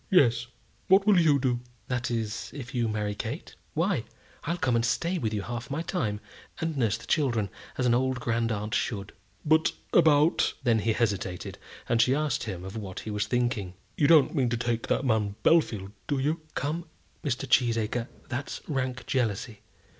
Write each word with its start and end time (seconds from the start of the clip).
"Yes; 0.09 0.47
what 0.87 1.05
will 1.05 1.19
you 1.19 1.37
do?" 1.37 1.59
"That 1.87 2.09
is, 2.09 2.49
if 2.55 2.73
you 2.73 2.87
marry 2.87 3.13
Kate? 3.13 3.53
Why, 3.75 4.03
I'll 4.45 4.57
come 4.57 4.75
and 4.75 4.83
stay 4.83 5.19
with 5.19 5.31
you 5.31 5.43
half 5.43 5.69
my 5.69 5.83
time, 5.83 6.19
and 6.59 6.75
nurse 6.75 6.97
the 6.97 7.05
children, 7.05 7.51
as 7.77 7.85
an 7.85 7.93
old 7.93 8.19
grand 8.19 8.51
aunt 8.51 8.73
should." 8.73 9.13
"But 9.45 9.73
about." 9.93 10.55
Then 10.63 10.79
he 10.79 10.93
hesitated, 10.93 11.59
and 11.87 12.01
she 12.01 12.15
asked 12.15 12.45
him 12.45 12.63
of 12.65 12.75
what 12.75 13.01
he 13.01 13.11
was 13.11 13.27
thinking. 13.27 13.75
"You 13.95 14.07
don't 14.07 14.33
mean 14.33 14.49
to 14.49 14.57
take 14.57 14.87
that 14.87 15.05
man 15.05 15.35
Bellfield, 15.43 15.91
do 16.07 16.17
you?" 16.17 16.39
"Come, 16.55 16.85
Mr. 17.23 17.47
Cheesacre, 17.47 18.07
that's 18.27 18.59
rank 18.67 19.05
jealousy. 19.05 19.61